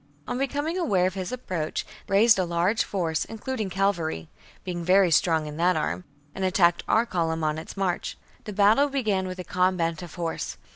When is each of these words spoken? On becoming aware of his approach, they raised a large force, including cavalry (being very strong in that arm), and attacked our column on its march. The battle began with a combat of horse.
On 0.27 0.39
becoming 0.39 0.79
aware 0.79 1.05
of 1.05 1.13
his 1.13 1.31
approach, 1.31 1.85
they 2.07 2.13
raised 2.13 2.39
a 2.39 2.43
large 2.43 2.83
force, 2.83 3.23
including 3.23 3.69
cavalry 3.69 4.29
(being 4.63 4.83
very 4.83 5.11
strong 5.11 5.45
in 5.45 5.57
that 5.57 5.77
arm), 5.77 6.05
and 6.33 6.43
attacked 6.43 6.81
our 6.87 7.05
column 7.05 7.43
on 7.43 7.59
its 7.59 7.77
march. 7.77 8.17
The 8.45 8.53
battle 8.53 8.89
began 8.89 9.27
with 9.27 9.37
a 9.37 9.43
combat 9.43 10.01
of 10.01 10.15
horse. 10.15 10.57